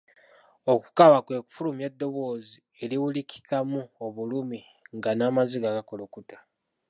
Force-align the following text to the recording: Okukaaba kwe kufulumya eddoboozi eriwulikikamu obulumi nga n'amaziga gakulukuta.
Okukaaba 0.73 1.19
kwe 1.25 1.37
kufulumya 1.45 1.85
eddoboozi 1.89 2.57
eriwulikikamu 2.83 3.81
obulumi 4.05 4.59
nga 4.97 5.11
n'amaziga 5.13 5.69
gakulukuta. 5.77 6.37